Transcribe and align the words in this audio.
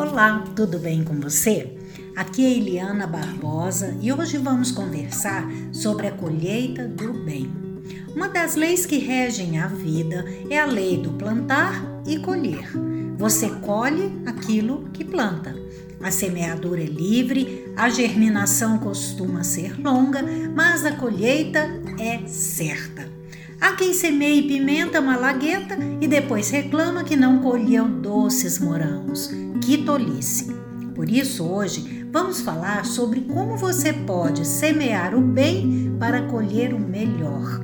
Olá, 0.00 0.42
tudo 0.56 0.78
bem 0.78 1.04
com 1.04 1.20
você? 1.20 1.76
Aqui 2.16 2.42
é 2.42 2.56
Eliana 2.56 3.06
Barbosa 3.06 3.94
e 4.00 4.10
hoje 4.10 4.38
vamos 4.38 4.72
conversar 4.72 5.46
sobre 5.74 6.06
a 6.06 6.10
colheita 6.10 6.88
do 6.88 7.12
bem. 7.12 7.52
Uma 8.16 8.26
das 8.26 8.54
leis 8.54 8.86
que 8.86 8.96
regem 8.96 9.58
a 9.58 9.66
vida 9.66 10.24
é 10.48 10.58
a 10.58 10.64
lei 10.64 10.96
do 10.96 11.10
plantar 11.12 11.84
e 12.06 12.18
colher. 12.18 12.66
Você 13.18 13.50
colhe 13.56 14.10
aquilo 14.24 14.88
que 14.90 15.04
planta. 15.04 15.54
A 16.02 16.10
semeadura 16.10 16.80
é 16.80 16.86
livre, 16.86 17.70
a 17.76 17.90
germinação 17.90 18.78
costuma 18.78 19.44
ser 19.44 19.78
longa, 19.78 20.24
mas 20.56 20.86
a 20.86 20.92
colheita 20.92 21.68
é 21.98 22.26
certa. 22.26 23.19
Há 23.60 23.72
quem 23.72 23.92
semeie 23.92 24.48
pimenta 24.48 25.02
malagueta 25.02 25.76
e 26.00 26.08
depois 26.08 26.48
reclama 26.48 27.04
que 27.04 27.14
não 27.14 27.40
colheu 27.40 27.86
doces 27.86 28.58
morangos. 28.58 29.30
Que 29.60 29.84
tolice! 29.84 30.50
Por 30.94 31.10
isso, 31.10 31.44
hoje 31.44 32.06
vamos 32.10 32.40
falar 32.40 32.86
sobre 32.86 33.20
como 33.20 33.58
você 33.58 33.92
pode 33.92 34.46
semear 34.46 35.14
o 35.14 35.20
bem 35.20 35.94
para 36.00 36.22
colher 36.22 36.72
o 36.72 36.78
melhor. 36.78 37.60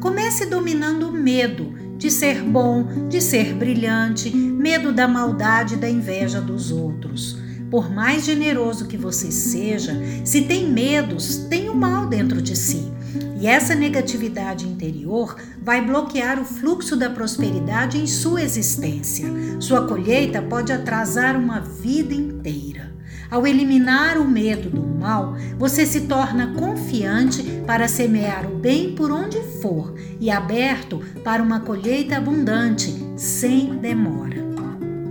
Comece 0.00 0.46
dominando 0.46 1.08
o 1.08 1.12
medo 1.12 1.74
de 1.98 2.10
ser 2.10 2.42
bom, 2.42 3.08
de 3.08 3.20
ser 3.20 3.54
brilhante, 3.54 4.34
medo 4.34 4.90
da 4.90 5.06
maldade 5.06 5.74
e 5.74 5.78
da 5.78 5.88
inveja 5.88 6.40
dos 6.40 6.70
outros. 6.70 7.38
Por 7.70 7.92
mais 7.92 8.24
generoso 8.24 8.86
que 8.86 8.96
você 8.96 9.30
seja, 9.30 9.94
se 10.24 10.42
tem 10.42 10.66
medos, 10.66 11.36
tem 11.50 11.68
o 11.68 11.74
mal 11.74 12.06
dentro 12.06 12.40
de 12.40 12.56
si. 12.56 12.90
E 13.38 13.46
essa 13.46 13.74
negatividade 13.74 14.66
interior 14.66 15.36
vai 15.62 15.84
bloquear 15.84 16.40
o 16.40 16.44
fluxo 16.44 16.96
da 16.96 17.10
prosperidade 17.10 17.98
em 17.98 18.06
sua 18.06 18.42
existência. 18.42 19.26
Sua 19.60 19.86
colheita 19.86 20.40
pode 20.40 20.72
atrasar 20.72 21.36
uma 21.36 21.60
vida 21.60 22.14
inteira. 22.14 22.94
Ao 23.30 23.46
eliminar 23.46 24.18
o 24.18 24.26
medo 24.26 24.70
do 24.70 24.82
mal, 24.82 25.34
você 25.58 25.84
se 25.84 26.02
torna 26.02 26.54
confiante 26.54 27.42
para 27.66 27.88
semear 27.88 28.46
o 28.46 28.56
bem 28.56 28.94
por 28.94 29.10
onde 29.10 29.40
for 29.60 29.94
e 30.20 30.30
aberto 30.30 31.02
para 31.24 31.42
uma 31.42 31.60
colheita 31.60 32.16
abundante, 32.16 32.94
sem 33.16 33.76
demora. 33.76 34.46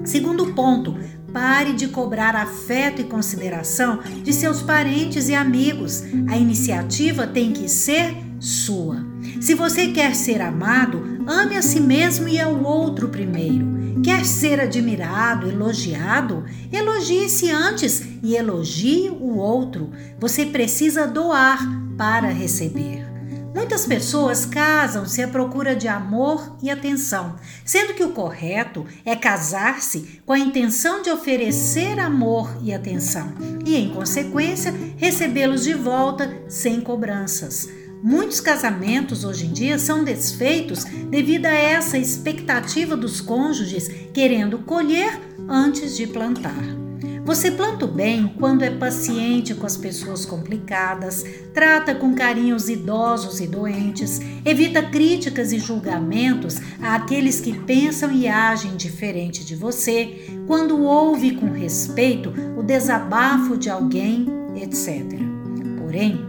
Segundo 0.06 0.54
ponto, 0.54 0.96
Pare 1.36 1.74
de 1.74 1.90
cobrar 1.90 2.34
afeto 2.34 3.02
e 3.02 3.04
consideração 3.04 4.00
de 4.24 4.32
seus 4.32 4.62
parentes 4.62 5.28
e 5.28 5.36
amigos. 5.36 6.02
A 6.30 6.38
iniciativa 6.38 7.28
tem 7.28 7.52
que 7.52 7.68
ser 7.68 8.16
sua. 8.40 9.06
Se 9.42 9.54
você 9.54 9.90
quer 9.90 10.16
ser 10.16 10.40
amado, 10.40 11.04
ame 11.28 11.58
a 11.58 11.62
si 11.62 11.82
mesmo 11.82 12.30
e 12.30 12.40
ao 12.40 12.64
outro 12.64 13.10
primeiro. 13.10 14.00
Quer 14.02 14.24
ser 14.24 14.62
admirado, 14.62 15.50
elogiado? 15.50 16.46
Elogie-se 16.72 17.52
antes 17.52 18.02
e 18.24 18.34
elogie 18.34 19.10
o 19.10 19.36
outro. 19.36 19.92
Você 20.18 20.46
precisa 20.46 21.06
doar 21.06 21.60
para 21.98 22.30
receber. 22.30 23.05
Muitas 23.56 23.86
pessoas 23.86 24.46
casam-se 24.46 25.24
à 25.24 25.30
procura 25.30 25.78
de 25.78 25.88
amor 25.88 26.58
e 26.62 26.70
atenção, 26.70 27.38
sendo 27.64 27.94
que 27.94 28.04
o 28.04 28.12
correto 28.12 28.86
é 29.06 29.16
casar-se 29.16 30.22
com 30.26 30.34
a 30.34 30.38
intenção 30.38 31.02
de 31.02 31.10
oferecer 31.10 31.98
amor 31.98 32.54
e 32.62 32.74
atenção 32.74 33.34
e, 33.66 33.78
em 33.78 33.94
consequência, 33.94 34.74
recebê-los 34.98 35.64
de 35.64 35.74
volta 35.74 36.44
sem 36.50 36.82
cobranças. 36.82 37.70
Muitos 38.04 38.42
casamentos 38.42 39.24
hoje 39.24 39.46
em 39.46 39.54
dia 39.54 39.80
são 39.80 40.04
desfeitos 40.04 40.84
devido 41.10 41.46
a 41.46 41.54
essa 41.54 41.98
expectativa 41.98 42.98
dos 42.98 43.22
cônjuges 43.22 43.88
querendo 44.14 44.60
colher 44.60 45.18
antes 45.48 45.96
de 45.96 46.06
plantar. 46.06 46.85
Você 47.26 47.50
planta 47.50 47.86
o 47.86 47.88
bem 47.88 48.32
quando 48.40 48.62
é 48.62 48.70
paciente 48.70 49.56
com 49.56 49.66
as 49.66 49.76
pessoas 49.76 50.28
complicadas, 50.28 51.26
trata 51.56 51.96
com 51.96 52.14
carinho 52.14 52.56
os 52.56 52.70
idosos 52.70 53.40
e 53.40 53.48
doentes, 53.48 54.22
evita 54.46 54.84
críticas 54.84 55.52
e 55.52 55.58
julgamentos 55.58 56.58
àqueles 56.80 57.42
que 57.42 57.52
pensam 57.62 58.12
e 58.12 58.28
agem 58.28 58.76
diferente 58.76 59.44
de 59.44 59.56
você, 59.56 60.40
quando 60.46 60.84
ouve 60.84 61.32
com 61.32 61.52
respeito 61.52 62.32
o 62.56 62.62
desabafo 62.62 63.58
de 63.58 63.72
alguém, 63.72 64.28
etc. 64.56 65.04
Porém, 65.80 66.24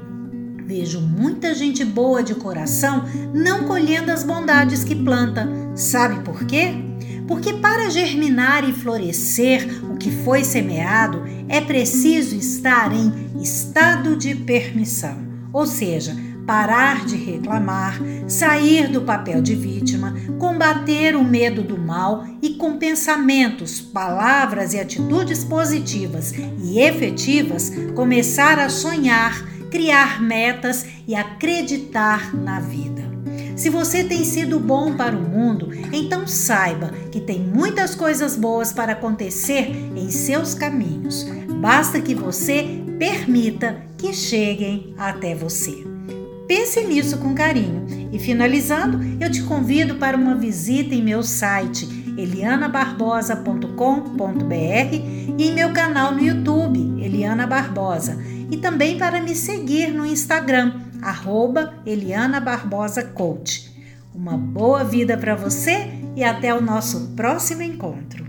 vejo 0.64 0.98
muita 1.02 1.54
gente 1.54 1.84
boa 1.84 2.22
de 2.22 2.34
coração 2.34 3.04
não 3.34 3.64
colhendo 3.64 4.10
as 4.10 4.24
bondades 4.24 4.82
que 4.82 4.94
planta. 4.94 5.46
Sabe 5.74 6.24
por 6.24 6.46
quê? 6.46 6.74
Porque 7.28 7.52
para 7.54 7.90
germinar 7.90 8.68
e 8.68 8.72
florescer 8.72 9.84
que 10.06 10.12
foi 10.22 10.44
semeado, 10.44 11.24
é 11.48 11.60
preciso 11.60 12.36
estar 12.36 12.92
em 12.92 13.42
estado 13.42 14.16
de 14.16 14.36
permissão, 14.36 15.18
ou 15.52 15.66
seja, 15.66 16.16
parar 16.46 17.04
de 17.04 17.16
reclamar, 17.16 18.00
sair 18.28 18.86
do 18.86 19.02
papel 19.02 19.42
de 19.42 19.56
vítima, 19.56 20.14
combater 20.38 21.16
o 21.16 21.24
medo 21.24 21.60
do 21.60 21.76
mal 21.76 22.24
e 22.40 22.50
com 22.50 22.78
pensamentos, 22.78 23.80
palavras 23.80 24.74
e 24.74 24.78
atitudes 24.78 25.42
positivas 25.42 26.32
e 26.62 26.78
efetivas 26.78 27.72
começar 27.96 28.60
a 28.60 28.68
sonhar, 28.68 29.44
criar 29.72 30.22
metas 30.22 30.86
e 31.08 31.16
acreditar 31.16 32.32
na 32.32 32.60
vida. 32.60 33.05
Se 33.56 33.70
você 33.70 34.04
tem 34.04 34.22
sido 34.22 34.60
bom 34.60 34.94
para 34.94 35.16
o 35.16 35.22
mundo, 35.22 35.70
então 35.90 36.26
saiba 36.26 36.92
que 37.10 37.18
tem 37.18 37.40
muitas 37.40 37.94
coisas 37.94 38.36
boas 38.36 38.70
para 38.70 38.92
acontecer 38.92 39.74
em 39.96 40.10
seus 40.10 40.52
caminhos. 40.52 41.26
Basta 41.58 41.98
que 41.98 42.14
você 42.14 42.82
permita 42.98 43.80
que 43.96 44.12
cheguem 44.12 44.92
até 44.98 45.34
você. 45.34 45.72
Pense 46.46 46.84
nisso 46.84 47.16
com 47.16 47.34
carinho. 47.34 47.86
E 48.12 48.18
finalizando, 48.18 49.00
eu 49.18 49.30
te 49.30 49.42
convido 49.42 49.94
para 49.94 50.18
uma 50.18 50.34
visita 50.34 50.94
em 50.94 51.02
meu 51.02 51.22
site 51.22 51.88
elianabarbosa.com.br 52.18 54.94
e 55.38 55.48
em 55.48 55.54
meu 55.54 55.72
canal 55.72 56.12
no 56.12 56.20
YouTube, 56.20 57.02
Eliana 57.02 57.46
Barbosa, 57.46 58.18
e 58.50 58.58
também 58.58 58.98
para 58.98 59.20
me 59.20 59.34
seguir 59.34 59.92
no 59.92 60.06
Instagram 60.06 60.85
arroba 61.02 61.74
Eliana 61.84 62.40
Barbosa 62.40 63.02
Coach. 63.02 63.74
Uma 64.14 64.36
boa 64.36 64.82
vida 64.82 65.16
para 65.16 65.34
você 65.34 65.90
e 66.16 66.24
até 66.24 66.54
o 66.54 66.60
nosso 66.60 67.12
próximo 67.14 67.62
encontro. 67.62 68.25